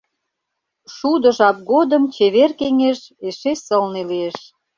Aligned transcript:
Шудо 0.95 1.29
жап 1.37 1.57
годым 1.71 2.03
чевер 2.15 2.51
кеҥеж 2.59 2.99
эше 3.27 3.53
сылне 3.65 4.01
лиеш. 4.09 4.37